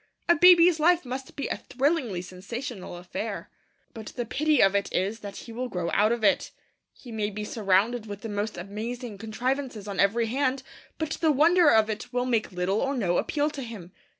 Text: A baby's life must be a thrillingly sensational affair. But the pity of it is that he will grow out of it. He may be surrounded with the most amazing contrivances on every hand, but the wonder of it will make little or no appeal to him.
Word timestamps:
A 0.27 0.35
baby's 0.35 0.79
life 0.79 1.05
must 1.05 1.35
be 1.35 1.47
a 1.47 1.57
thrillingly 1.57 2.23
sensational 2.23 2.97
affair. 2.97 3.51
But 3.93 4.07
the 4.15 4.25
pity 4.25 4.59
of 4.59 4.73
it 4.73 4.91
is 4.91 5.19
that 5.19 5.35
he 5.35 5.51
will 5.51 5.69
grow 5.69 5.91
out 5.93 6.11
of 6.11 6.23
it. 6.23 6.49
He 6.91 7.11
may 7.11 7.29
be 7.29 7.43
surrounded 7.43 8.07
with 8.07 8.21
the 8.21 8.27
most 8.29 8.57
amazing 8.57 9.19
contrivances 9.19 9.87
on 9.87 9.99
every 9.99 10.25
hand, 10.25 10.63
but 10.97 11.11
the 11.21 11.31
wonder 11.31 11.69
of 11.69 11.87
it 11.87 12.11
will 12.11 12.25
make 12.25 12.51
little 12.51 12.81
or 12.81 12.95
no 12.97 13.19
appeal 13.19 13.51
to 13.51 13.61
him. 13.61 13.91